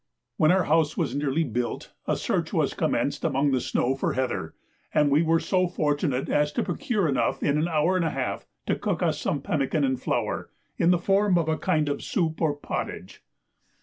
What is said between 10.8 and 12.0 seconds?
the form of a kind